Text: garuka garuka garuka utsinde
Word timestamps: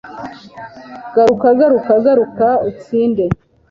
garuka 1.15 1.47
garuka 1.59 1.91
garuka 2.05 2.47
utsinde 2.69 3.23